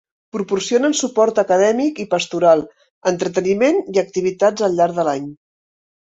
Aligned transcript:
Proporcionen 0.35 0.95
suport 0.99 1.41
acadèmic 1.41 2.01
i 2.05 2.05
pastoral, 2.13 2.65
entreteniment 3.13 3.79
i 3.93 4.03
activitats 4.05 4.67
al 4.71 4.77
llarg 4.81 4.99
de 5.03 5.07
l'any. 5.11 5.31